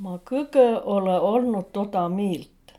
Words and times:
Ma 0.00 0.14
kõgõ 0.28 0.78
olõ 0.88 1.14
olnuq 1.28 1.66
toda 1.76 2.06
miilt. 2.08 2.70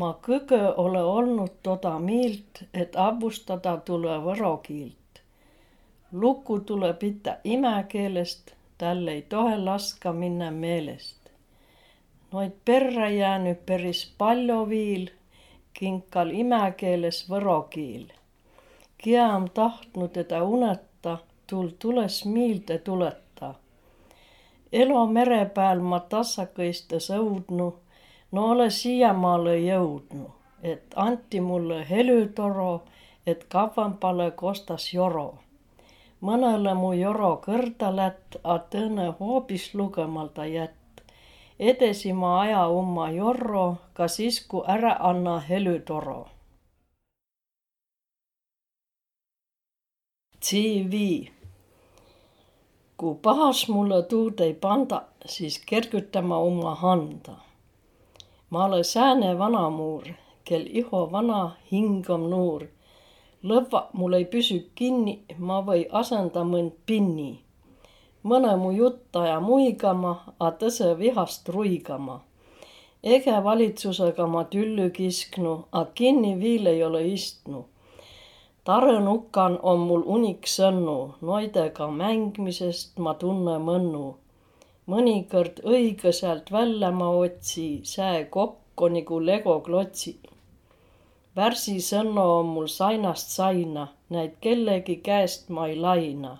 Ma 0.00 0.08
kõgõ 0.26 0.72
olõ 0.82 1.02
olnuq 1.06 1.52
toda 1.62 1.92
miilt, 2.02 2.64
et 2.74 2.96
avvustadaq 2.98 3.84
tulõ 3.86 4.16
võro 4.24 4.50
kiilt. 4.64 5.20
Luku 6.12 6.58
tulõ 6.66 6.90
pitäq 6.98 7.46
imäkeelest, 7.46 8.50
täl 8.78 9.06
ei 9.12 9.22
toheq 9.22 9.62
laskaq 9.68 10.18
minnäq 10.18 10.58
meelest. 10.64 11.30
Noid 12.32 12.58
perrä 12.64 13.08
jäänüq 13.14 13.62
peris 13.66 14.02
pall'o 14.18 14.60
viil, 14.68 15.10
kinkal 15.78 16.34
imäkeeles 16.34 17.22
võro 17.30 17.60
kiil. 17.70 18.08
Kiä 18.98 19.28
om 19.36 19.46
tahtnuq 19.60 20.10
tedä 20.18 20.42
unõtaq, 20.42 21.22
tuul 21.46 21.70
tulõs 21.78 22.24
miilde 22.26 22.82
tulõtaq. 22.82 23.23
Elo 24.74 25.06
mere 25.06 25.44
pääl 25.54 25.80
ma 25.90 26.00
tassakõistõ 26.12 26.98
sõudnuq, 26.98 27.74
no 28.34 28.46
olõ 28.52 28.64
siiämaalõ 28.76 29.52
jõudnuq, 29.54 30.32
et 30.70 30.96
anti 31.04 31.40
mullõ 31.40 31.76
helütoro, 31.90 32.72
et 33.26 33.44
kavvambalõ 33.54 34.32
kostas 34.40 34.88
joro. 34.94 35.28
Mõnõlõ 36.26 36.72
mu 36.80 36.90
joro 36.98 37.30
kõrda 37.44 37.92
lätt, 37.94 38.40
a 38.42 38.56
tõõnõ 38.72 39.12
hoobis 39.20 39.68
lugõmalda 39.78 40.46
jätt. 40.50 41.04
Edesi 41.58 42.12
ma 42.12 42.32
aja 42.40 42.66
umma 42.80 43.10
jorro 43.14 43.66
ka 43.94 44.08
sis, 44.08 44.40
ku 44.48 44.64
ärq 44.76 44.96
anna 45.10 45.38
helütoro. 45.50 46.24
CV 50.44 51.33
Ku 52.94 53.08
pahas 53.24 53.60
mullõ 53.74 53.96
tuud 54.10 54.40
ei 54.44 54.52
pandaq, 54.64 55.06
sis 55.26 55.56
kergütä 55.68 56.20
ma 56.22 56.36
umma 56.48 56.74
handa. 56.82 57.32
Ma 58.50 58.60
olõ 58.68 58.84
sääne 58.86 59.32
vanamuur, 59.40 60.12
kel 60.46 60.68
iho 60.80 61.00
vana, 61.14 61.40
hing 61.70 62.06
om 62.16 62.28
nuur. 62.30 62.68
Lõvvaq 63.50 63.88
mul 63.98 64.14
ei 64.20 64.28
püsüq 64.34 64.68
kinniq, 64.78 65.34
ma 65.48 65.58
või 65.66 65.82
asõndaq 66.00 66.46
mõnd 66.52 66.78
pinni. 66.86 67.32
Mõnõ 68.22 68.54
mu 68.62 68.70
jutt 68.78 69.18
aja 69.24 69.40
muigama, 69.42 70.14
a 70.38 70.54
tõsõ 70.60 70.94
vihast 71.02 71.50
ruigama. 71.50 72.20
Ege 73.02 73.34
valitsusõga 73.48 74.30
ma 74.30 74.46
tüllü 74.54 74.86
kisknuq, 74.94 75.66
a 75.78 75.82
kinniq 75.98 76.38
viil 76.46 76.70
ei 76.70 76.86
olõq 76.86 77.10
istnuq. 77.18 77.66
Tarõnukan 78.64 79.58
om 79.70 79.82
mul 79.88 80.02
unik 80.08 80.46
sõnnu, 80.48 80.92
noidõga 81.28 81.84
mängmisest 81.92 82.94
ma 83.06 83.12
tunnõ 83.20 83.58
mõnnu. 83.60 84.04
Mõnikõrd 84.88 85.58
õigõsalt 85.72 86.48
vällä 86.54 86.88
ma 87.00 87.10
otsi, 87.18 87.66
sää 87.84 88.22
kokko 88.36 88.88
nigu 88.94 89.18
legoklotsiq. 89.26 90.30
Värsisõnno 91.36 92.24
om 92.38 92.54
mul 92.56 92.70
sainast 92.76 93.36
saina, 93.36 93.84
näid 94.08 94.40
kellegi 94.40 94.96
käest 95.10 95.52
ma 95.52 95.66
ei 95.68 95.76
laina. 95.76 96.32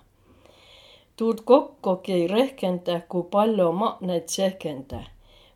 Tuud 1.17 1.45
kokkogi 1.45 2.13
ei 2.13 2.27
rehkendäq, 2.33 3.05
ku 3.07 3.27
pall'o 3.35 3.69
maq 3.83 4.01
näid 4.01 4.25
tsehkendä. 4.33 5.03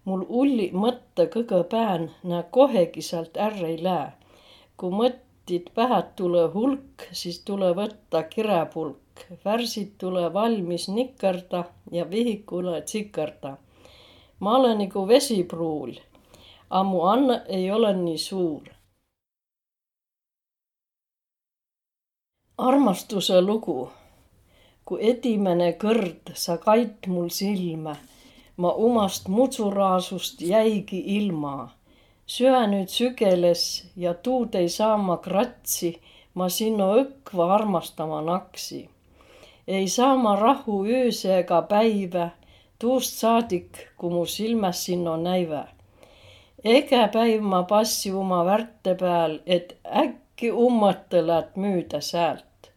Mul 0.06 0.22
ulliq 0.30 0.78
mõttõq 0.86 1.34
kõgõ 1.34 1.64
pään, 1.74 2.12
nä 2.24 2.44
kohegi 2.44 3.02
säält 3.02 3.42
ärq 3.48 3.66
ei 3.74 3.84
lää. 3.84 4.08
Ku 4.78 4.94
mõttit 5.50 5.74
pähe 5.74 6.04
tulõ 6.16 6.52
hulk, 6.54 7.08
sis 7.12 7.40
tulõ 7.42 7.74
võttaq 7.74 8.28
kiräpulk. 8.30 9.24
Värsit 9.44 9.98
tulõ 9.98 10.30
valmis 10.34 10.88
nikõrdaq 10.88 11.72
ja 11.92 12.06
vihikuhe 12.06 12.82
tsikõrdaq. 12.86 13.58
Ma 14.40 14.58
olõ 14.58 14.76
nigu 14.78 15.08
vesipruul, 15.08 15.96
a 16.70 16.84
mu 16.84 17.02
annõq 17.02 17.50
ei 17.50 17.72
olõq 17.72 17.98
nii 17.98 18.18
suur. 18.18 18.70
Armastusõ 22.58 23.42
lugu 23.42 23.90
Ku 24.86 24.98
edimäne 24.98 25.74
kõrd 25.82 26.34
sa 26.36 26.58
kait 26.58 27.08
mul 27.08 27.30
silmä, 27.30 27.96
ma 28.58 28.72
umast 28.74 29.28
mudsuraasust 29.28 30.42
jäigi 30.42 31.02
ilma 31.18 31.70
Süä 32.30 32.68
nüüd 32.70 32.92
sügeles 32.94 33.62
ja 33.98 34.12
tuud 34.14 34.54
ei 34.54 34.68
saa 34.70 34.98
ma 35.02 35.16
kratsi, 35.18 35.90
ma 36.38 36.46
sinno 36.54 36.90
õkva 37.02 37.48
armastama 37.56 38.20
naksi. 38.22 38.82
Ei 39.68 39.88
saa 39.90 40.14
ma 40.18 40.36
rahhu 40.38 40.76
ööse 40.86 41.32
ega 41.40 41.64
päivä, 41.72 42.28
tuust 42.80 43.18
saadik, 43.24 43.82
ku 43.98 44.12
mu 44.14 44.28
silmäs 44.30 44.84
sinno 44.86 45.16
näivä. 45.18 45.64
Ege 46.76 47.02
päiv 47.16 47.42
ma 47.42 47.64
passi 47.64 48.14
uma 48.14 48.44
värte 48.46 48.94
pääl, 49.02 49.40
et 49.46 49.74
äkki 50.04 50.54
ummõtõ 50.68 51.26
läät 51.32 51.58
müüdä 51.58 52.06
säält. 52.12 52.72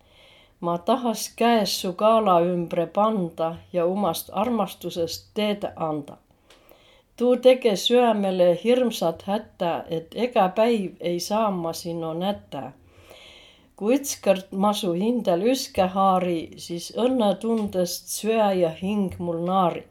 Ma 0.61 0.79
tahas 0.79 1.29
käes 1.37 1.77
su 1.83 1.93
kaala 1.93 2.41
ümbre 2.41 2.87
panda 2.87 3.57
ja 3.73 3.85
umast 3.85 4.33
armastusõst 4.33 5.29
teedäq 5.37 5.77
andaq. 5.77 6.22
Tuu 7.17 7.37
tege 7.37 7.77
süämele 7.77 8.59
hirmsat 8.65 9.23
hätä, 9.23 9.85
et 9.91 10.15
egä 10.15 10.49
päiv 10.49 10.93
ei 11.01 11.21
saa 11.21 11.51
ma 11.51 11.73
sinno 11.73 12.13
nätä. 12.15 12.73
Ku 13.77 13.91
ütskõrd 13.97 14.55
ma 14.65 14.71
su 14.73 14.95
hindäl 14.97 15.45
üske 15.53 15.89
haari, 15.97 16.39
sis 16.57 16.89
õnnõtundõst 17.05 18.09
süä 18.17 18.49
ja 18.63 18.73
hing 18.81 19.19
mul 19.19 19.45
naari. 19.45 19.85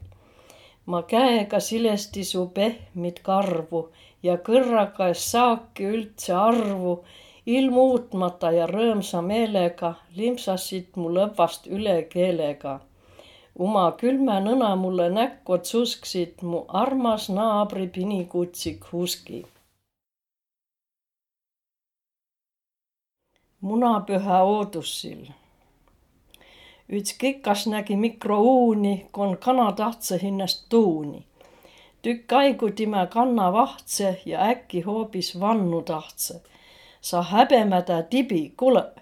Ma 0.86 1.02
käega 1.14 1.60
silesti 1.60 2.24
su 2.24 2.46
pehmit 2.54 3.22
karvu 3.22 3.86
ja 4.22 4.38
kõrraga 4.50 5.12
es 5.14 5.30
saaki 5.30 5.90
üldse 5.94 6.34
arvu, 6.34 7.00
ilm 7.46 7.82
uutmata 7.86 8.50
ja 8.58 8.66
rõõmsa 8.66 9.22
meelega 9.22 9.94
limpsassit 10.18 10.96
mu 10.96 11.14
lõvvast 11.20 11.70
üle 11.70 12.00
keelega 12.16 12.80
Uma 13.60 13.90
külmä 14.00 14.38
nõna 14.40 14.70
mullõ 14.80 15.10
näkko 15.12 15.58
tsusksit 15.60 16.40
mu 16.42 16.62
armas 16.68 17.26
naabri 17.28 17.84
pinikutsik 17.88 18.86
Huski. 18.92 19.42
Munapühä 23.60 24.38
oodussil. 24.42 25.26
Üts 26.88 27.12
kikas 27.18 27.66
nägi 27.66 27.96
mikrouuni, 27.96 28.94
kon 29.12 29.36
kana 29.36 29.68
tahtsõ 29.76 30.18
hinnäst 30.22 30.64
tuuni. 30.68 31.26
Tükk 32.02 32.32
aigu 32.32 32.72
timä 32.72 33.06
kanna 33.06 33.52
vahtsõ 33.52 34.14
ja 34.26 34.48
äkki 34.48 34.80
hoobis 34.80 35.34
vannu 35.40 35.82
tahtsõ. 35.92 36.40
Sa 37.00 37.22
häbemädä 37.22 38.02
tibi, 38.02 38.54
kuulõq, 38.56 39.01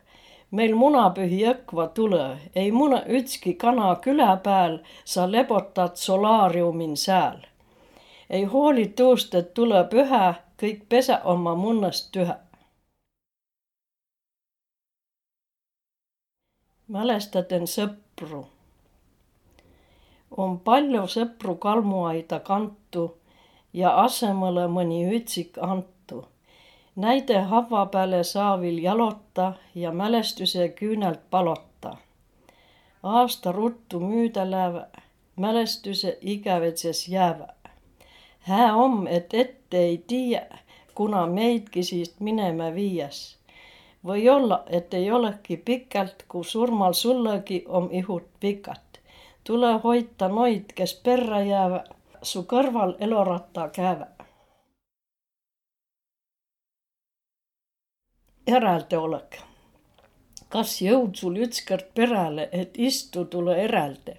Meil 0.50 0.72
munapühi 0.74 1.44
õkva 1.46 1.84
tulõ, 1.94 2.24
ei 2.58 2.72
muna 2.74 3.04
ütski 3.06 3.52
kana 3.54 3.92
külä 4.02 4.32
pääl, 4.42 4.80
sa 5.04 5.28
lebotad 5.30 5.94
solaariumin 5.94 6.96
sääl. 6.96 7.44
Ei 8.30 8.44
hooli 8.44 8.88
tuust, 8.98 9.34
et 9.34 9.52
tulõ 9.54 9.84
pühä, 9.92 10.34
kõik 10.58 10.80
pesäq 10.88 11.26
ommaq 11.32 11.58
munnõst 11.58 12.10
tühäq. 12.16 12.42
Mälestäten 16.90 17.70
sõpru. 17.70 18.42
Om 20.36 20.58
pall'o 20.66 21.06
sõpru 21.06 21.54
kalmuaida 21.62 22.40
kantu 22.42 23.06
ja 23.72 23.94
asõmalõ 24.02 24.66
mõni 24.66 25.04
ütsik 25.14 25.62
antu 25.62 25.99
Näide 27.00 27.38
havva 27.40 27.86
pääle 27.86 28.24
saa 28.24 28.60
viil 28.60 28.78
jalota 28.84 29.52
ja 29.74 29.90
mälestüse 29.90 30.66
küünelt 30.80 31.20
palota. 31.30 31.96
Aasta 33.02 33.52
ruttu 33.52 34.00
müüdä 34.00 34.50
läävä, 34.50 34.86
mälestüse 35.36 36.18
igävedses 36.20 37.08
jäävä. 37.08 37.48
Hää 38.40 38.74
om, 38.74 39.06
et 39.06 39.34
ette 39.34 39.78
ei 39.78 40.04
tiiä, 40.06 40.46
kuna 40.94 41.26
meidki 41.26 41.82
siist 41.82 42.20
minemä 42.20 42.74
viiäs. 42.74 43.38
Või 44.04 44.28
olla, 44.28 44.62
et 44.66 44.94
ei 44.94 45.10
olõki 45.12 45.56
pikält, 45.56 46.24
ku 46.28 46.44
surmal 46.44 46.92
sullõgi 46.92 47.62
om 47.68 47.88
ihut 47.90 48.28
pikat. 48.40 49.00
Tulõ 49.48 49.78
hoita 49.84 50.28
noid, 50.28 50.72
kes 50.74 50.94
perrä 51.04 51.40
jäävä, 51.40 51.84
su 52.22 52.44
kõrval 52.52 52.94
eloratta 52.98 53.68
käävä. 53.68 54.19
Järäldeolõk. 58.48 59.36
Kas 60.48 60.78
jõud 60.80 61.18
sul 61.20 61.34
ütskõrd 61.44 61.90
peräle, 61.94 62.48
et 62.52 62.78
istu 62.80 63.26
tulõ 63.28 63.52
erälde? 63.52 64.14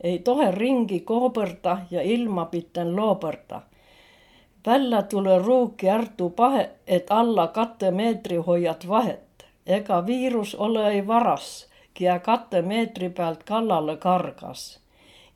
Ei 0.00 0.18
tohe 0.24 0.46
ringi 0.54 1.00
koobõrda 1.00 1.74
ja 1.90 2.02
ilma 2.02 2.46
piten 2.48 2.94
loobõrda. 2.96 3.60
Vällä 4.66 5.02
tulõ 5.02 5.36
ruuki 5.44 5.90
ärtu 5.90 6.30
pahe, 6.30 6.70
et 6.86 7.10
alla 7.10 7.46
katte 7.48 7.90
meetri 7.90 8.36
hoiad 8.36 8.88
vahet. 8.88 9.44
Ega 9.66 10.00
viirus 10.06 10.54
olõ 10.54 10.88
ei 10.88 11.06
varas, 11.06 11.68
kiä 11.94 12.18
katte 12.18 12.62
meetri 12.62 13.10
pealt 13.10 13.44
kallale 13.44 13.96
kargas. 13.96 14.80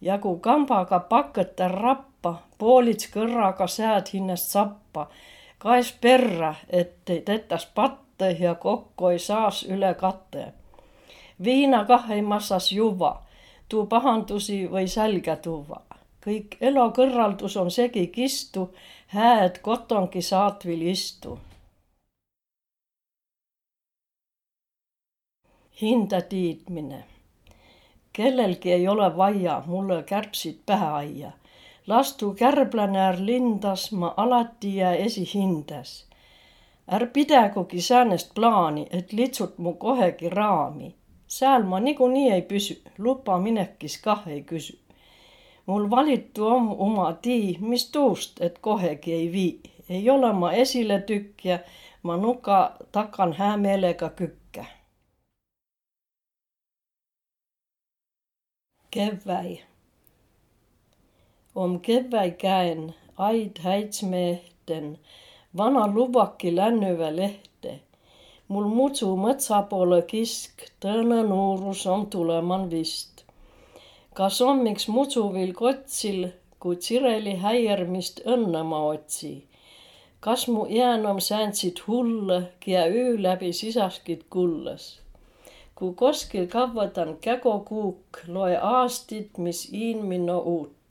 ja 0.00 0.18
kui 0.18 0.38
kambaga 0.40 0.98
pakõta 1.00 1.68
rappa, 1.68 2.34
poolits 2.58 3.06
kõrraga 3.06 3.66
sääd 3.66 4.08
hinnast 4.12 4.50
sappa, 4.50 5.06
kaes 5.58 5.92
perra, 6.00 6.54
et 6.68 6.96
tetas 7.04 7.66
patte 8.18 8.36
ja 8.44 8.54
kokku 8.54 9.08
ei 9.08 9.18
saas 9.18 9.62
üle 9.64 9.94
katte. 9.94 10.52
viina 11.44 11.84
kah 11.84 12.10
ei 12.10 12.22
massas 12.22 12.72
juua, 12.72 13.22
tuu 13.68 13.86
pahandusi 13.86 14.68
või 14.70 14.88
sälga 14.88 15.36
tuua. 15.36 15.80
kõik 16.24 16.56
elokõrraldus 16.60 17.56
on 17.56 17.70
segi 17.70 18.06
kistu, 18.06 18.74
hääd 19.06 19.58
kotongi 19.62 20.22
saatvil 20.22 20.82
istu 20.82 21.38
hinda 25.82 26.20
tiidmine. 26.20 27.04
kellelgi 28.12 28.72
ei 28.72 28.88
ole 28.88 29.16
vaia 29.16 29.62
mulle 29.66 30.02
kärbsid 30.02 30.58
pähe 30.66 30.86
aia. 30.86 31.32
lastu 31.86 32.34
kärblanäär 32.34 33.16
lindas, 33.18 33.92
ma 33.92 34.14
alati 34.16 34.76
jää 34.76 34.94
esihindas. 34.94 36.11
Är 36.86 37.06
pidägugi 37.06 37.80
säänest 37.80 38.34
plaani, 38.34 38.86
et 38.90 39.12
litsut 39.12 39.58
mu 39.58 39.72
kohegi 39.72 40.28
raami. 40.28 40.94
sääl 41.26 41.62
ma 41.64 41.80
niikuinii 41.80 42.30
ei 42.30 42.42
püsü, 42.42 42.74
luba 42.98 43.38
minekis 43.38 44.02
kah 44.02 44.28
ei 44.28 44.42
küsü. 44.42 44.76
mul 45.66 45.90
valitu 45.90 46.46
on 46.46 46.68
oma 46.78 47.12
tii, 47.12 47.58
mis 47.60 47.90
tuust, 47.90 48.40
et 48.40 48.58
kohegi 48.58 49.12
ei 49.12 49.32
vii. 49.32 49.60
ei 49.88 50.10
ole 50.10 50.32
ma 50.32 50.52
esiletükkija, 50.52 51.58
ma 52.02 52.16
nuka 52.16 52.76
takan 52.92 53.32
hää 53.32 53.56
meelega 53.56 54.08
kükke 54.08 54.66
Kevväi. 58.92 59.62
Om 61.54 61.80
kevväi 61.80 62.30
käen 62.30 62.94
aid 63.16 63.56
häitsmehten, 63.58 64.98
vana 65.56 65.86
luvaki 65.94 66.56
lännyvä 66.56 67.16
lehte. 67.16 67.80
Mul 68.48 68.68
mutsu 68.68 69.08
mõtsa 69.16 69.62
poole 69.68 70.02
kisk, 70.08 70.64
tõõnõ 70.80 71.22
nuurus 71.28 71.86
on 71.86 72.06
tuleman 72.12 72.68
vist. 72.70 73.24
Kas 74.14 74.40
on 74.44 74.62
miks 74.64 74.88
mutsuvil 74.88 75.54
kotsil, 75.56 76.26
kui 76.60 76.76
tsireli 76.76 77.38
häiermist 77.44 78.20
õnne 78.28 78.62
ma 78.68 78.82
otsi? 78.92 79.32
Kas 80.20 80.48
mu 80.48 80.66
jään 80.70 81.06
om 81.06 81.20
säänsid 81.20 81.80
hulle, 81.86 82.42
kiä 82.60 82.84
üü 82.86 83.22
läbi 83.22 83.52
sisaskid 83.52 84.28
kulles? 84.30 85.00
Ku 85.74 85.94
koskil 85.98 86.46
kavvadan 86.46 87.16
kägokuuk, 87.20 88.20
loe 88.28 88.56
aastit, 88.56 89.38
mis 89.38 89.64
iin 89.72 90.04
minno 90.06 90.38
uut. 90.38 90.81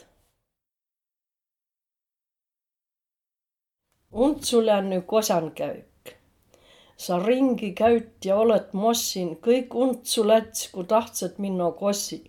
Untsu 4.14 4.66
länny 4.66 5.02
kosankäük. 5.02 6.16
Sa 6.98 7.20
ringi 7.20 7.72
käyt 7.72 8.26
ja 8.26 8.36
oled 8.38 8.74
mossin, 8.74 9.38
kõik 9.38 9.76
untsu 9.76 10.28
läts, 10.28 10.68
ku 10.72 10.84
tahtsad 10.84 11.38
minno 11.38 11.72
kossi. 11.72 12.24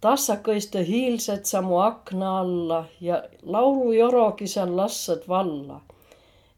Tassakõiste 0.00 0.82
hiilsed 0.84 1.44
sa 1.44 1.62
mu 1.62 1.78
akna 1.78 2.38
alla 2.40 2.84
ja 3.00 3.22
laulujorogi 3.42 4.46
sa 4.46 4.66
lassad 4.76 5.24
valla 5.28 5.80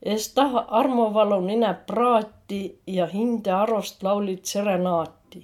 es 0.05 0.29
taha 0.37 0.61
armuvalu 0.69 1.41
ninäp 1.41 1.87
praati 1.87 2.79
ja 2.87 3.07
hinde 3.07 3.53
arost 3.53 4.03
laulit 4.03 4.45
serenaati. 4.45 5.41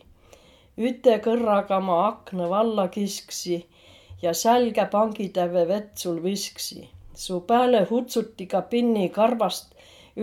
Üte 0.88 1.16
kõrraga 1.24 1.80
ma 1.80 1.96
akna 2.08 2.48
valla 2.50 2.88
kisksi 2.88 3.56
ja 4.22 4.34
sälge 4.34 4.84
pangitäve 4.92 5.64
vett 5.68 5.96
sul 5.98 6.22
visksi. 6.22 6.88
Su 7.20 7.40
pääle 7.48 7.80
hutsuti 7.90 8.46
ka 8.52 8.60
pinni 8.74 9.08
karvast, 9.16 9.74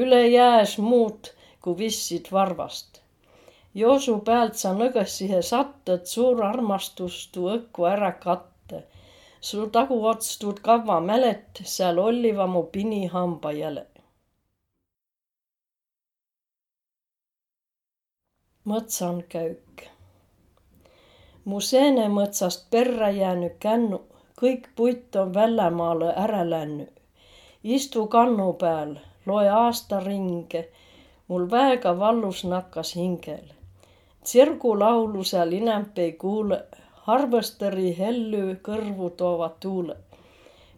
üle 0.03 0.21
jääs 0.27 0.77
muud, 0.89 1.31
kui 1.61 1.77
vissid 1.81 2.31
varvast. 2.37 3.01
Joosu 3.81 4.15
pealt 4.29 4.55
sa 4.61 4.71
nõgessihe 4.77 5.41
sattad, 5.51 6.07
suur 6.13 6.41
armastus 6.51 7.19
tuu 7.33 7.51
õkku 7.57 7.89
ära 7.95 8.11
katte. 8.23 8.83
su 9.47 9.67
taguots 9.75 10.37
tuud 10.41 10.63
kavva 10.69 10.97
mälet, 11.11 11.61
seal 11.75 11.99
olliva 12.07 12.47
mu 12.47 12.63
pini 12.73 13.05
hamba 13.13 13.51
jäle 13.51 13.85
mõtsankäük. 18.67 19.83
mu 21.47 21.59
seenemõtsast 21.63 22.65
perre 22.71 23.11
jäänud 23.17 23.53
kännu, 23.65 23.99
kõik 24.41 24.69
puit 24.75 25.15
on 25.15 25.33
väljamaale 25.33 26.13
ära 26.23 26.43
lännü. 26.49 26.87
istu 27.63 28.07
kannu 28.07 28.53
peal, 28.53 28.95
loe 29.25 29.49
aastaringe, 29.49 30.61
mul 31.27 31.49
väega 31.51 31.99
vallus 31.99 32.43
nakkas 32.43 32.95
hingel. 32.95 33.45
tsirgulaulu 34.23 35.23
seal 35.23 35.51
inemp 35.51 35.97
ei 35.97 36.11
kuule, 36.11 36.63
harvesteri 37.07 37.97
hellü 37.97 38.43
kõrvu 38.67 39.09
toovad 39.09 39.55
tuule. 39.59 39.95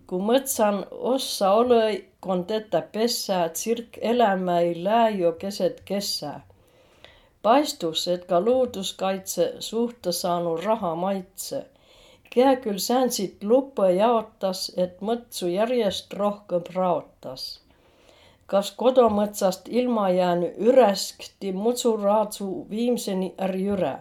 kui 0.08 0.22
mõtsan 0.32 0.86
ossa 0.92 1.52
ole, 1.52 2.04
kon 2.20 2.46
tetä 2.46 2.82
pessää, 2.82 3.50
tsirk 3.50 3.98
elämä 4.02 4.60
ei 4.60 4.84
lää 4.84 5.10
jo 5.10 5.32
keset 5.32 5.82
kessää 5.86 6.50
paistus, 7.42 8.08
et 8.08 8.26
ka 8.26 8.46
looduskaitse 8.46 9.54
suhte 9.60 10.12
saanud 10.12 10.64
raha 10.64 10.96
maitse. 10.96 11.66
Kää 12.34 12.56
küll 12.56 12.78
säänsit 12.78 13.44
luppe 13.44 13.92
jaotas, 13.92 14.72
et 14.78 15.02
mõtsu 15.02 15.48
järjest 15.50 16.14
rohkem 16.14 16.62
raotas. 16.76 17.60
kas 18.50 18.72
kodomõtsast 18.72 19.68
ilma 19.70 20.10
jäänud 20.10 20.56
üreskti 20.58 21.52
mutsuraadsu 21.54 22.68
viimseni 22.70 23.34
är 23.38 23.56
jüre? 23.56 23.98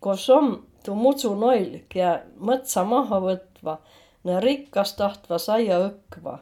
Kos 0.00 0.30
om 0.30 0.66
tuu 0.84 0.94
mutsu 0.94 1.34
noil, 1.34 1.80
kää 1.88 2.14
mõtsa 2.38 2.84
maha 2.84 3.20
võtva, 3.20 3.76
ne 4.24 4.40
rikkas 4.40 4.94
tahtva 4.96 5.38
saia 5.38 5.78
õkva 5.88 6.38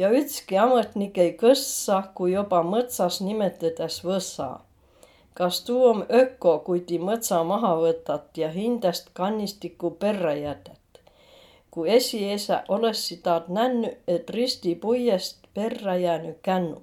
ja 0.00 0.08
ütski 0.16 0.56
ametnik 0.56 1.18
ei 1.18 1.36
kõssa, 1.36 2.02
kui 2.14 2.32
juba 2.32 2.62
mõtsas 2.64 3.20
nimetades 3.24 4.00
võssa 4.04 4.48
kas 5.40 5.64
tuu 5.64 5.84
om 5.88 6.00
öko, 6.22 6.52
kui 6.66 6.80
ti 6.88 6.98
mõtsa 7.08 7.38
maha 7.50 7.70
võtat 7.80 8.38
ja 8.42 8.50
hindäst 8.52 9.06
kannistiku 9.16 9.90
perre 10.02 10.34
jätät? 10.38 11.00
Ku 11.70 11.84
esiesä 11.84 12.62
olessi 12.68 13.16
taad 13.24 13.48
nänny, 13.48 13.92
et 14.08 14.30
risti 14.30 14.74
puiest 14.74 15.46
perre 15.54 15.98
jääny 16.00 16.34
kännu. 16.42 16.82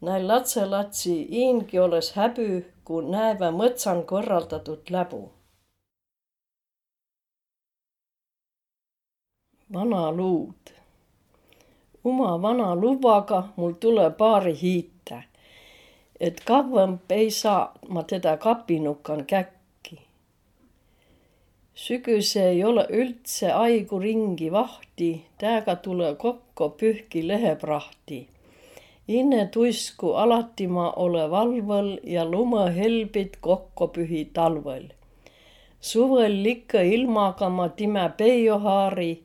Näil 0.00 0.28
latselatsi 0.28 1.16
iingi 1.42 1.78
oles 1.78 2.12
häbü, 2.12 2.48
ku 2.84 3.00
näevä 3.00 3.50
mõtsan 3.50 4.04
korraldatud 4.04 4.90
läbu. 4.90 5.22
vana 9.72 10.12
luud. 10.12 10.62
uma 12.04 12.42
vana 12.42 12.74
lubaga 12.74 13.48
mul 13.56 13.72
tule 13.72 14.10
paari 14.10 14.54
hiita 14.62 14.93
et 16.20 16.40
kavvamp 16.44 17.12
ei 17.12 17.30
saa 17.30 17.74
ma 17.88 18.02
teda 18.02 18.36
kapinukan 18.36 19.24
käkki. 19.26 19.98
sügise 21.74 22.48
ei 22.48 22.64
ole 22.64 22.86
üldse 22.90 23.52
aigu 23.52 23.98
ringi 23.98 24.52
vahti, 24.52 25.24
tääga 25.38 25.76
tule 25.76 26.14
kokko 26.14 26.68
pühki 26.68 27.28
leheprahti. 27.28 28.28
inne 29.08 29.46
tuisku 29.46 30.12
alati 30.12 30.66
ma 30.66 30.90
ole 30.90 31.30
valvel 31.30 32.00
ja 32.02 32.24
lumehelbid 32.24 33.34
kokko 33.40 33.88
pühi 33.88 34.24
talvel. 34.32 34.88
suvel 35.80 36.42
likka 36.42 36.80
ilmaga 36.80 37.48
ma 37.48 37.68
time 37.68 38.10
peiohaari 38.16 39.22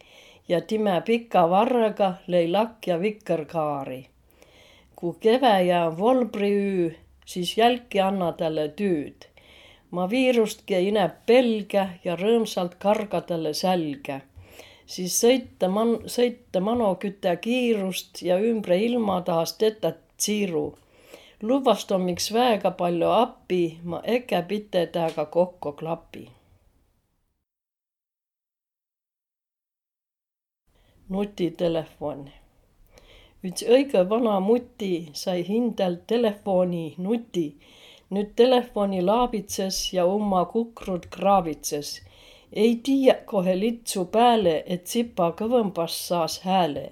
ja 0.47 0.61
time 0.61 1.01
pika 1.05 1.49
varrega 1.49 2.13
lõi 2.27 2.51
lakk 2.51 2.87
ja 2.87 3.01
vikerkaari 3.01 4.07
kui 4.99 5.15
keväjä 5.19 5.85
on 5.85 5.97
volbriüü, 5.97 6.95
siis 7.25 7.57
jälki 7.57 8.01
anna 8.01 8.31
talle 8.31 8.67
tüüd. 8.67 9.27
ma 9.91 10.09
viirustki 10.09 10.75
ei 10.75 10.91
näe 10.91 11.09
pelge 11.25 11.83
ja 12.03 12.15
rõõmsalt 12.15 12.75
karga 12.79 13.21
talle 13.21 13.53
sälge. 13.53 14.21
siis 14.85 15.15
sõita 15.23 15.69
man-, 15.75 16.01
sõita 16.15 16.59
manoküte 16.59 17.35
kiirust 17.45 18.21
ja 18.21 18.39
ümbre 18.49 18.77
ilma 18.77 19.21
tahas 19.21 19.53
teda 19.53 19.93
tsiiru. 20.17 20.65
luvast 21.41 21.91
on 21.91 22.01
miks 22.01 22.33
väega 22.33 22.71
palju 22.71 23.09
appi, 23.09 23.79
ma 23.83 24.01
äkki 24.15 24.43
pite 24.47 24.85
temaga 24.85 25.25
kokku 25.25 25.71
klapi. 25.71 26.25
nutitelefon 31.09 32.29
üks 33.47 33.63
õige 33.63 34.01
vana 34.09 34.39
muti 34.43 34.93
sai 35.15 35.43
hindel 35.47 35.93
telefoni 36.11 36.95
nuti. 36.97 37.47
nüüd 38.15 38.31
telefoni 38.35 38.99
laabitses 39.05 39.77
ja 39.93 40.05
oma 40.05 40.41
kukrud 40.45 41.05
kraavitses. 41.13 42.01
ei 42.53 42.75
tiia 42.83 43.15
kohe 43.31 43.55
litsu 43.59 44.05
pääle, 44.05 44.63
et 44.65 44.87
sipa 44.87 45.29
kõvõmbas 45.39 45.95
saas 46.07 46.39
hääle. 46.43 46.85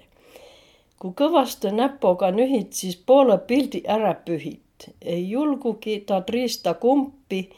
kui 0.98 1.12
kõvasti 1.20 1.74
näpuga 1.82 2.30
nühid, 2.30 2.72
siis 2.72 2.96
poole 2.96 3.38
pildi 3.38 3.82
ära 3.96 4.14
pühid. 4.14 4.90
ei 5.02 5.30
julgugi 5.30 6.00
ta 6.00 6.20
triista 6.20 6.74
kumpi, 6.74 7.50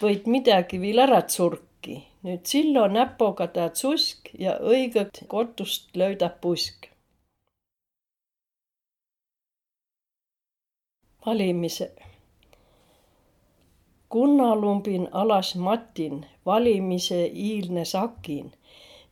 võid 0.00 0.26
midagi 0.26 0.80
veel 0.80 0.98
ära 0.98 1.22
tsurki. 1.22 2.04
nüüd 2.24 2.46
sillo 2.46 2.88
näpuga 2.88 3.46
tead 3.46 3.74
susk 3.76 4.30
ja 4.38 4.58
õiget 4.58 5.26
kotust 5.26 5.96
löödab 5.96 6.40
pusk. 6.40 6.88
Valimise 11.28 11.92
kunnalumbin 14.08 15.08
alas 15.12 15.56
matin, 15.56 16.26
valimise 16.46 17.30
iilne 17.34 17.84
sakin, 17.84 18.52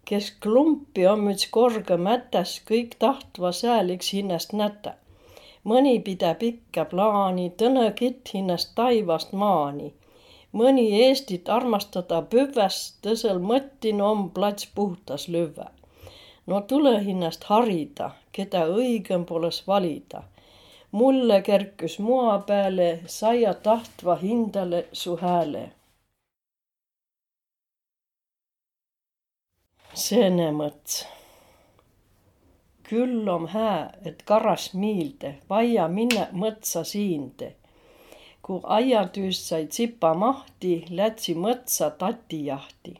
kes 0.04 0.30
klumpi 0.42 1.06
on 1.06 1.20
müts 1.26 1.48
korga 1.56 1.96
mätäs, 1.96 2.54
kõik 2.70 2.94
tahtva 2.98 3.52
sääliks 3.52 4.12
hinnast 4.12 4.52
nätä. 4.52 4.94
mõni 5.64 5.92
pidab 6.06 6.42
ikka 6.42 6.84
plaani, 6.84 7.46
tõne 7.62 7.90
kitt 7.98 8.32
hinnast 8.34 8.72
taivast 8.74 9.32
maani. 9.32 9.92
mõni 10.52 10.86
Eestit 11.02 11.48
armastada 11.48 12.22
püvväs, 12.22 12.78
tõsel 13.02 13.42
mõttin 13.50 14.00
om 14.00 14.30
plats 14.30 14.68
puhtas 14.74 15.28
lüvvä. 15.28 15.68
no 16.46 16.60
tule 16.60 17.04
hinnast 17.04 17.44
harida, 17.44 18.10
keda 18.32 18.64
õigem 18.78 19.24
poles 19.24 19.66
valida 19.66 20.22
mulle 20.96 21.42
kerkis 21.42 21.98
maa 21.98 22.38
peale, 22.48 22.88
saia 23.06 23.54
tahtva 23.54 24.14
hindale 24.22 24.86
su 24.92 25.16
hääle. 25.22 25.64
seenemõts. 30.04 30.94
küll 32.88 33.28
om 33.34 33.46
hää, 33.52 33.92
et 34.08 34.22
karas 34.30 34.66
miilde, 34.80 35.34
vaia 35.50 35.88
minne 35.98 36.24
mõtsa 36.42 36.84
siinde. 36.92 37.50
kui 38.42 38.60
aiatüüst 38.78 39.52
sai 39.52 39.66
tsipa 39.66 40.14
mahti, 40.14 40.74
lätsi 40.90 41.34
mõtsa 41.34 41.90
tatijahti. 41.90 42.96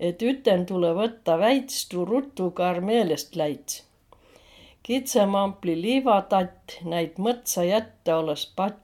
et 0.00 0.22
üten 0.22 0.66
tule 0.66 0.94
võtta 1.00 1.38
väits, 1.46 1.88
tuu 1.88 2.04
rutukaar 2.12 2.80
meelest 2.80 3.36
läits 3.36 3.82
kitsemampli 4.84 5.74
liivatatt, 5.80 6.74
näid 6.84 7.16
mõtsa 7.16 7.62
jätta 7.64 8.18
olles 8.20 8.44
patt. 8.56 8.80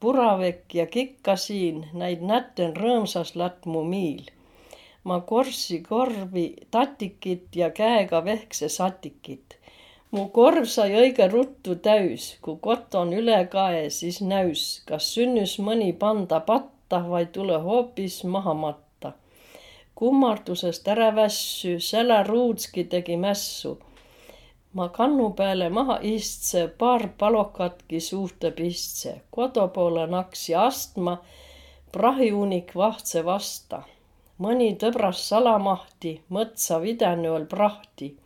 puravekk 0.00 0.74
ja 0.74 0.84
kikkasiin, 0.86 1.78
näid 1.92 2.20
näten 2.20 2.74
rõõmsas 2.76 3.30
latmu 3.34 3.84
miil. 3.84 4.26
ma 5.04 5.20
korssi 5.20 5.78
korvi 5.88 6.44
tatikit 6.70 7.56
ja 7.56 7.70
käega 7.70 8.24
vehkse 8.24 8.68
satikit. 8.68 9.56
mu 10.10 10.28
korv 10.28 10.64
sai 10.64 10.92
õige 10.92 11.30
ruttu 11.32 11.74
täis, 11.76 12.36
kui 12.42 12.58
koton 12.60 13.12
üle 13.12 13.46
kae, 13.46 13.90
siis 13.90 14.20
näüs, 14.20 14.82
kas 14.86 15.14
sünnüs 15.14 15.56
mõni 15.58 15.92
panda 15.92 16.40
patta 16.40 17.00
vai 17.08 17.26
tule 17.26 17.58
hoopis 17.58 18.24
maha 18.24 18.54
matta. 18.54 19.12
kummardusest 19.94 20.88
ära 20.88 21.10
vässü, 21.16 21.80
säla 21.80 22.22
ruudski 22.22 22.84
tegi 22.84 23.16
mässu 23.16 23.78
ma 24.74 24.88
kannu 24.88 25.30
peale 25.38 25.68
maha 25.70 25.98
istse, 26.02 26.68
paar 26.78 27.08
palokatki 27.18 28.00
suhte 28.00 28.50
pistse, 28.50 29.20
kodu 29.30 29.68
poole 29.74 30.06
naksi 30.06 30.54
astma, 30.54 31.18
prahiuunik 31.92 32.74
vahtse 32.76 33.24
vasta. 33.24 33.82
mõni 34.44 34.72
tõbras 34.82 35.20
salamahti, 35.28 36.12
mõtsa 36.36 36.80
vidänu 36.82 37.34
all 37.34 37.46
prahti. 37.46 38.16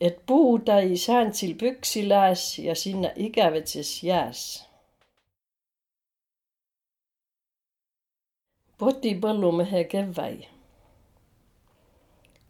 et 0.00 0.16
puutäi 0.26 0.96
sääntsil 0.96 1.54
püksi 1.54 2.08
lääs 2.08 2.58
ja 2.58 2.74
sinna 2.74 3.10
igavitses 3.16 4.02
jääs. 4.02 4.68
potipõllumehe 8.78 9.84
kevväi 9.84 10.51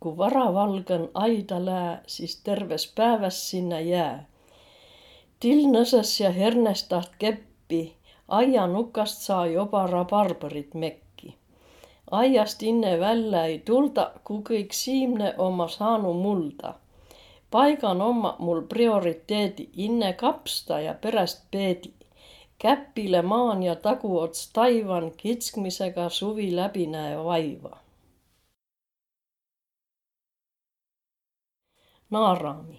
kui 0.03 0.17
varavalgõn 0.19 1.05
aida 1.25 1.59
lää, 1.65 1.91
siis 2.07 2.37
terves 2.47 2.87
päeväs 2.97 3.39
sinna 3.51 3.81
jää. 3.81 4.27
till 5.41 5.67
nõsõs 5.75 6.11
ja 6.21 6.31
hernes 6.31 6.83
taht 6.91 7.13
keppi, 7.19 7.83
aianukast 8.29 9.23
saa 9.27 9.47
joba 9.47 9.87
rabarberit 9.87 10.75
mekki. 10.75 11.37
aiast 12.11 12.63
inne 12.63 13.01
välja 13.01 13.45
ei 13.45 13.59
tulda, 13.59 14.11
kui 14.25 14.43
kõik 14.51 14.73
siimne 14.79 15.35
oma 15.39 15.69
saanu 15.69 16.13
mulda. 16.13 16.75
paigan 17.51 18.03
oma 18.03 18.37
mul 18.39 18.63
prioriteedi 18.63 19.69
inne 19.87 20.13
kapsta 20.13 20.81
ja 20.81 20.95
perest 20.95 21.45
peedi. 21.51 21.93
käpile 22.59 23.23
maan 23.23 23.63
ja 23.63 23.77
taguots 23.77 24.51
taivan 24.53 25.11
kitskmisega 25.17 26.09
suvi 26.09 26.57
läbi 26.57 26.87
näe 26.87 27.25
vaiva 27.25 27.82
naarami. 32.13 32.79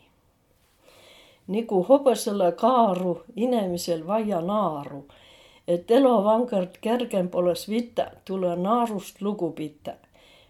Nigu 1.48 1.82
hobõsõlõ 1.90 2.54
kaaru 2.56 3.18
inemisel 3.36 4.06
vaia 4.08 4.40
naaru, 4.42 5.04
et 5.68 5.92
elovangõrd 5.92 6.78
kergem 6.84 7.30
polõs 7.34 7.66
vita, 7.70 8.06
tulõ 8.26 8.56
naarust 8.56 9.22
lugu 9.22 9.52
pitä. 9.52 9.96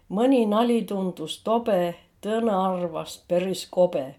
mõni 0.08 0.46
nali 0.46 0.82
tundus 0.82 1.38
tobe, 1.42 1.94
tõõnõ 2.22 2.54
arvas 2.66 3.22
peris 3.28 3.66
kobe. 3.66 4.14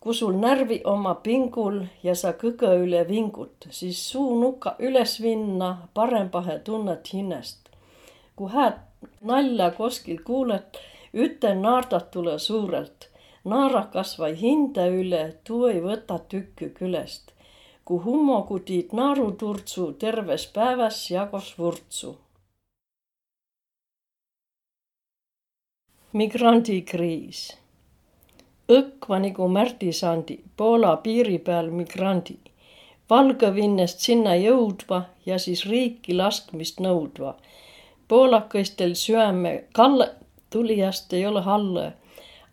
kui 0.00 0.14
sul 0.14 0.34
närvi 0.36 0.80
oma 0.84 1.14
pingul 1.14 1.84
ja 2.02 2.14
sa 2.14 2.32
kõgõ 2.32 2.70
üle 2.84 3.08
vingut, 3.08 3.66
siis 3.70 4.10
suu 4.10 4.40
nuka 4.40 4.76
üles 4.78 5.22
vinna, 5.22 5.88
parempahe 5.94 6.58
tunnet 6.58 7.12
hinnest. 7.12 7.68
kui 8.36 8.50
hääd 8.50 8.78
nalja 9.20 9.70
koskil 9.70 10.18
kuulet, 10.24 10.78
üten 11.14 11.62
naardat 11.62 12.10
tule 12.10 12.38
suurelt 13.44 13.72
naarakas 13.72 14.18
vai 14.18 14.34
hinde 14.40 14.88
üle, 14.88 15.34
tuu 15.44 15.66
ei 15.66 15.80
võta 15.80 16.18
tükki 16.18 16.70
külest. 16.74 17.32
kui 17.84 17.98
hummogu 18.00 18.58
tiid 18.60 18.92
naaruturtsu, 18.92 19.92
terves 19.98 20.46
päevas 20.46 21.10
jagos 21.10 21.58
vurtsu. 21.58 22.16
migrandikriis. 26.12 27.58
õkva 28.68 29.18
nagu 29.20 29.48
Märdi 29.48 29.92
Sandi, 29.92 30.40
Poola 30.56 30.96
piiri 30.96 31.38
peal 31.38 31.70
migrandi. 31.70 32.38
Valgevinnest 33.10 33.98
sinna 33.98 34.34
jõudva 34.36 35.04
ja 35.26 35.38
siis 35.38 35.66
riiki 35.66 36.14
laskmist 36.14 36.80
nõudva. 36.80 37.34
poolakõistel 38.08 38.94
süäme 38.94 39.64
kalle 39.72 40.14
tulijast 40.50 41.12
ei 41.12 41.26
ole 41.26 41.40
halle 41.40 41.92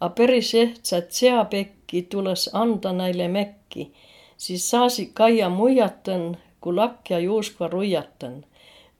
a 0.01 0.10
peris 0.10 0.53
ehtsät 0.58 1.12
seapekki 1.13 2.01
tulõs 2.10 2.48
anda 2.58 2.93
näile 2.93 3.27
mekki, 3.27 3.91
siis 4.38 4.63
saasi 4.70 5.12
kaia 5.13 5.50
muiatõn, 5.50 6.31
ku 6.62 6.74
lakja 6.75 7.20
juuskva 7.20 7.67
ruiatõn. 7.67 8.41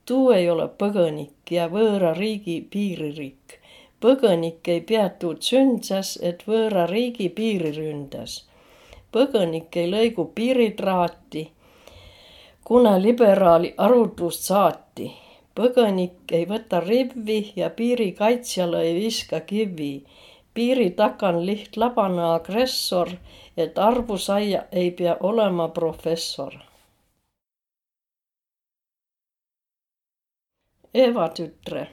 tuu 0.06 0.32
ei 0.32 0.50
ole 0.50 0.68
põgõnik 0.84 1.52
ja 1.58 1.68
võõra 1.74 2.14
riigi 2.18 2.60
piiririik. 2.76 3.58
põgõnik 4.02 4.68
ei 4.68 4.82
pea 4.82 5.10
tuud 5.10 5.42
sündsäs, 5.42 6.20
et 6.22 6.44
võõra 6.48 6.86
riigi 6.94 7.30
piiri 7.30 7.72
ründas. 7.80 8.46
põgõnik 9.12 9.76
ei 9.76 9.92
lõigu 9.92 10.30
piiritraati, 10.36 11.52
kuna 12.64 12.98
liberaali 13.02 13.74
arutlust 13.78 14.44
saati. 14.44 15.12
põgõnik 15.56 16.32
ei 16.32 16.46
võta 16.46 16.80
rivvi 16.80 17.54
ja 17.56 17.70
piirikaitsjale 17.70 18.82
ei 18.82 18.96
viska 19.02 19.40
kivi 19.40 19.96
piiri 20.54 20.90
takan 20.92 21.46
liht 21.46 21.78
labane 21.78 22.24
agressor, 22.24 23.10
et 23.58 23.78
arvusaia 23.78 24.64
ei 24.72 24.92
pea 24.92 25.18
olema 25.20 25.68
professor. 25.68 26.54
Eeva 30.94 31.30
tütre. 31.30 31.88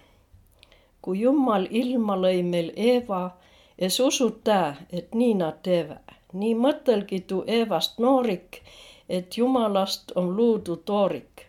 kui 1.03 1.21
Jumal 1.21 1.67
ilma 1.71 2.17
lõi 2.17 2.43
meil 2.43 2.73
Eeva, 2.77 3.31
es 3.79 4.01
usu 4.01 4.31
tä, 4.31 4.75
et 4.93 5.15
nii 5.15 5.35
nad 5.35 5.63
teevad. 5.63 6.15
nii 6.33 6.55
mõtelgi 6.55 7.21
tuu 7.21 7.45
Eevast 7.47 7.99
noorik, 7.99 8.63
et 9.09 9.37
Jumalast 9.37 10.13
on 10.15 10.37
luudu 10.37 10.77
toorik, 10.77 11.47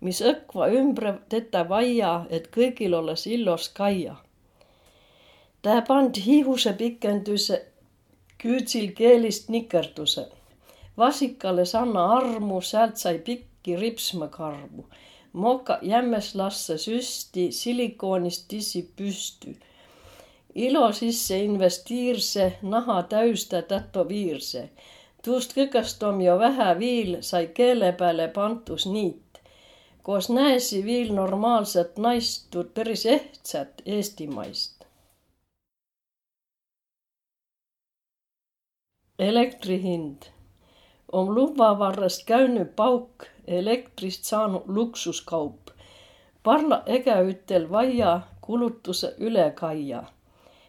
mis 0.00 0.22
õkva 0.22 0.68
ümbre 0.80 1.18
teda 1.28 1.68
vaia, 1.68 2.26
et 2.30 2.48
kõigil 2.56 2.94
olles 2.94 3.26
illos 3.26 3.68
kaia 3.68 4.16
Tää 5.64 5.82
pand 5.82 6.14
hiivuse 6.26 6.72
pikenduse 6.72 7.66
küütsil 8.42 8.90
keelist 8.92 9.48
nikerduse. 9.48 10.28
vasikale 10.96 11.64
sanna 11.64 12.02
armu, 12.16 12.60
sealt 12.60 12.96
sai 12.96 13.18
pikki 13.18 13.76
ripsma 13.76 14.28
karvu. 14.28 14.84
moka 15.32 15.78
jämmes 15.82 16.34
lassa 16.34 16.78
süsti 16.78 17.52
silikoonist 17.52 18.44
tissi 18.48 18.90
püstü. 18.96 19.56
ilo 20.54 20.92
sisse 20.92 21.38
investiirse, 21.44 22.52
naha 22.62 23.02
täüstä 23.02 23.62
tätoviirse. 23.62 24.68
tuust 25.24 25.56
kõigest 25.56 26.08
om 26.08 26.20
jo 26.20 26.38
vähe 26.38 26.78
viil, 26.78 27.16
sai 27.20 27.46
keele 27.46 27.92
peale 27.92 28.28
pantus 28.28 28.86
niit. 28.86 29.40
koos 30.02 30.28
näesi 30.30 30.84
viil 30.84 31.14
normaalset 31.14 31.98
naist, 31.98 32.56
päris 32.74 33.06
ehtsät 33.06 33.82
eestimaist. 33.86 34.83
Elektri 39.18 39.76
hind 39.82 40.24
om 41.12 41.28
lubavarrest 41.34 42.24
käinud 42.26 42.72
pauk, 42.76 43.26
elektrist 43.46 44.24
saanud 44.24 44.62
luksuskaup. 44.66 45.70
parla 46.42 46.82
egeütel 46.86 47.70
vaia 47.70 48.20
kulutuse 48.40 49.14
üle 49.18 49.52
kaia. 49.54 50.02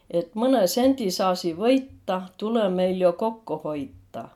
et 0.10 0.36
mõne 0.36 0.68
sendi 0.68 1.12
saasi 1.12 1.54
võita, 1.54 2.22
tule 2.38 2.70
meil 2.70 3.02
ju 3.02 3.12
kokku 3.14 3.58
hoida. 3.64 4.30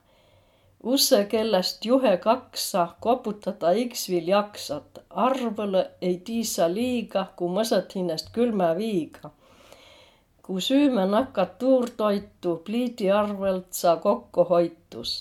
usse 0.84 1.26
kellest 1.26 1.86
juhe 1.86 2.18
kaksa 2.18 2.88
koputada 3.00 3.72
iks 3.72 4.10
viil 4.10 4.28
jaksad, 4.28 5.04
arvele 5.10 5.90
ei 6.02 6.18
tiisa 6.18 6.74
liiga, 6.74 7.28
kui 7.36 7.50
mõsad 7.50 7.94
hinnast 7.96 8.34
külma 8.34 8.74
viiga 8.76 9.32
kui 10.50 10.62
süüme 10.66 11.04
nakkat 11.06 11.58
tuurtoitu, 11.62 12.56
pliidi 12.66 13.12
arvelt 13.14 13.68
sa 13.82 13.96
kokku 14.02 14.48
hoitus 14.50 15.12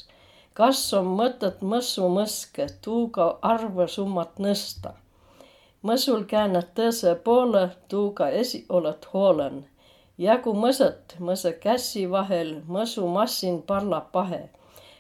kas 0.58 0.78
on 0.98 1.10
mõtet 1.18 1.60
mõssu 1.72 2.08
mõske 2.10 2.64
tuuga 2.82 3.26
arvesummat 3.46 4.40
nõsta. 4.42 4.90
mõsul 5.88 6.24
käännad 6.32 6.72
tõse 6.78 7.12
poole, 7.26 7.62
tuuga 7.88 8.28
esi 8.40 8.64
oled 8.68 9.06
hoolen. 9.12 9.60
jagu 10.18 10.54
mõset 10.64 11.14
mõse 11.28 11.52
käsi 11.64 12.10
vahel, 12.10 12.50
mõsumassin 12.76 13.62
parla 13.62 14.00
pahe. 14.00 14.42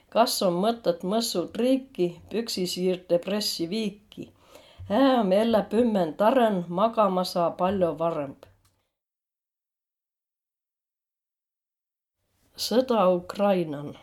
kas 0.08 0.42
on 0.42 0.62
mõtet 0.64 1.02
mõssu 1.02 1.42
triiki, 1.56 2.08
püksisiirde 2.30 3.18
pressi 3.18 3.70
viiki. 3.70 4.30
hää 4.88 5.20
on 5.20 5.32
jälle 5.32 5.62
pümmen 5.70 6.14
taren, 6.14 6.64
magama 6.68 7.24
saa 7.24 7.50
palju 7.50 7.98
varem. 7.98 8.34
Sõda 12.58 13.04
Ukrainan 13.14 13.94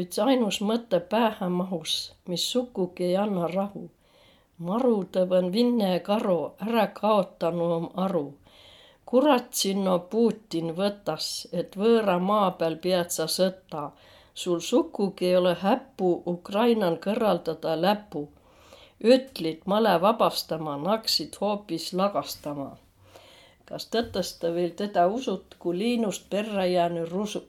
üks 0.00 0.18
ainus 0.20 0.58
mõte 0.68 0.98
pähe 1.12 1.48
mahus, 1.52 1.92
mis 2.28 2.42
sugugi 2.52 3.04
ei 3.10 3.16
anna 3.16 3.46
rahu. 3.52 3.90
marutav 4.58 5.32
on 5.38 5.52
Vinne 5.52 6.00
karu, 6.08 6.40
ära 6.66 6.86
kaotanu 7.00 7.66
om 7.78 7.86
aru. 8.04 8.34
kurat 9.04 9.48
sinna 9.60 9.98
Putin 9.98 10.74
võtas, 10.80 11.26
et 11.52 11.76
võõra 11.76 12.18
maa 12.18 12.50
peal 12.50 12.76
pead 12.76 13.10
sa 13.10 13.26
sõtta. 13.26 13.90
sul 14.34 14.60
sugugi 14.60 15.26
ei 15.26 15.36
ole 15.36 15.54
häpu 15.62 16.22
Ukrainal 16.26 16.96
kõrvaldada 16.96 17.80
läpu. 17.80 18.28
ütlid 19.00 19.60
male 19.66 20.00
vabastama, 20.00 20.76
naksid 20.76 21.36
hoopis 21.40 21.92
lagastama. 21.92 22.76
Kas 23.68 23.88
tõtõsta 23.92 24.54
veel 24.54 24.72
teda 24.80 25.06
usut, 25.18 25.56
kui 25.58 25.78
liinust 25.78 26.30
perre 26.30 26.66
jäänud 26.70 27.08
rusub? 27.10 27.46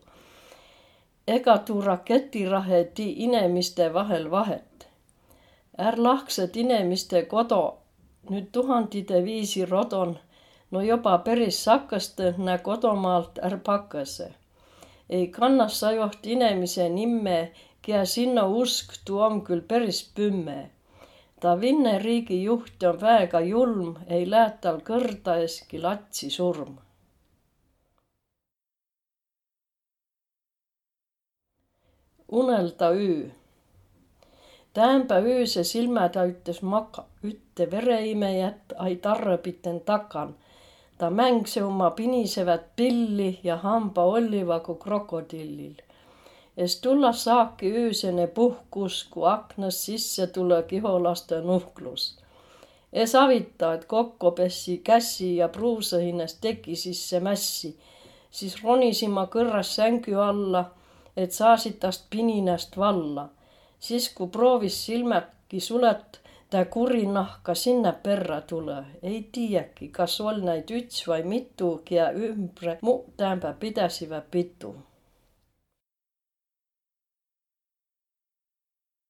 ega 1.28 1.58
tuu 1.68 1.82
raketirahe 1.82 2.84
tii 2.96 3.14
inemiste 3.26 3.94
vahel 3.94 4.32
vahet. 4.32 4.88
är 5.78 5.96
lahksed 5.98 6.56
inemiste 6.56 7.22
kodo, 7.32 7.78
nüüd 8.30 8.48
tuhandide 8.52 9.20
viisi 9.26 9.66
rodon, 9.66 10.18
no 10.72 10.82
joba 10.82 11.18
päris 11.18 11.64
sakkaste 11.64 12.34
nä 12.38 12.58
kodomaalt 12.58 13.40
är 13.42 13.58
pakase. 13.58 14.34
ei 15.10 15.28
kannas 15.28 15.80
sa 15.80 15.92
joht 15.92 16.26
inemise 16.26 16.90
nimme, 16.90 17.52
kia 17.82 18.06
sinna 18.06 18.48
usk, 18.48 18.94
tuu 19.06 19.20
om 19.20 19.42
küll 19.42 19.62
päris 19.62 20.02
pümme. 20.16 20.70
Ta 21.40 21.60
Vinne 21.62 22.00
riigi 22.00 22.44
juht 22.44 22.84
on 22.84 23.02
väega 23.02 23.40
julm, 23.40 23.96
ei 24.08 24.30
lähe 24.30 24.58
tal 24.62 24.82
kõrda 24.82 25.38
eski 25.44 25.80
latsi 25.82 26.30
surm 26.30 26.78
unelda 32.32 32.90
öö. 32.90 33.30
Täämpä 34.74 35.16
ööse 35.16 35.64
silmä 35.64 36.10
täyttäs 36.10 36.62
maka, 36.62 37.06
ütte 37.24 37.72
vereimejät 37.72 38.74
ai 38.78 38.96
tarrapiten 38.96 39.82
takan. 39.82 40.36
Ta 40.98 41.10
mängse 41.10 41.64
oma 41.64 41.92
pinisevät 41.92 42.76
pilli 42.76 43.40
ja 43.44 43.58
hamba 43.58 44.04
olliva 44.04 44.60
kui 44.60 44.76
krokodillil. 44.76 45.76
Es 46.58 46.80
tulla 46.82 47.12
saaki 47.14 47.72
öösene 47.72 48.28
puhkus, 48.28 49.04
kui 49.12 49.28
aknast 49.30 49.80
sisse 49.90 50.28
tule 50.28 50.64
kiholaste 50.64 51.42
nuhklus. 51.42 52.18
Es 52.94 53.16
avita, 53.16 53.74
et 53.74 53.86
kokku 53.86 54.32
pessi 54.32 54.78
käsi 54.78 55.36
ja 55.36 55.50
pruusa 55.50 55.98
hinnast 55.98 56.42
teki 56.42 56.76
sisse 56.76 57.20
mässi, 57.20 57.76
siis 58.32 58.64
ronisima 58.64 59.28
kõrras 59.34 59.76
sängy 59.78 60.16
alla 60.18 60.66
et 61.18 61.34
saasid 61.34 61.80
tast 61.82 62.06
pininast 62.10 62.78
valla. 62.78 63.30
siis, 63.80 64.10
kui 64.10 64.28
proovis 64.28 64.78
silmadki 64.86 65.60
sulet, 65.60 66.20
ta 66.50 66.66
kurinahka 66.66 67.56
sinna 67.56 67.92
perra 68.04 68.42
tule. 68.42 68.78
ei 69.04 69.30
tiiäki, 69.32 69.90
kas 69.90 70.22
ol 70.22 70.42
näid 70.50 70.72
üts 70.80 71.08
vai 71.08 71.24
mitu, 71.24 71.82
kia 71.86 72.12
ümbre 72.12 72.78
mu 72.82 73.00
täämbä 73.18 73.54
pidäsivä 73.60 74.22
pitu 74.32 74.76